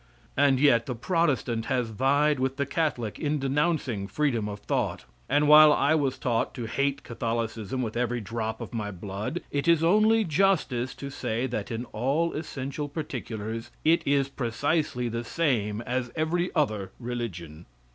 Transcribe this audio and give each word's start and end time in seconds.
And 0.35 0.59
yet 0.59 0.87
the 0.87 0.95
Protestant 0.95 1.65
has 1.65 1.91
vied 1.91 2.39
with 2.39 2.57
the 2.57 2.65
Catholic 2.65 3.19
in 3.19 3.37
denouncing 3.37 4.07
freedom 4.07 4.49
of 4.49 4.61
thought, 4.61 5.05
and 5.29 5.47
while 5.47 5.71
I 5.71 5.93
was 5.93 6.17
taught 6.17 6.55
to 6.55 6.65
hate 6.65 7.03
Catholicism 7.03 7.83
with 7.83 7.95
every 7.95 8.19
drop 8.19 8.61
of 8.61 8.73
my 8.73 8.89
blood, 8.89 9.41
it 9.51 9.67
is 9.67 9.83
only 9.83 10.23
justice 10.23 10.95
to 10.95 11.11
say 11.11 11.45
that 11.45 11.69
in 11.69 11.85
all 11.93 12.33
essential 12.33 12.89
particulars 12.89 13.69
it 13.85 14.01
is 14.07 14.27
precisely 14.27 15.07
the 15.07 15.23
same 15.23 15.81
as 15.81 16.11
every 16.15 16.49
other 16.55 16.91
religion. 16.99 17.67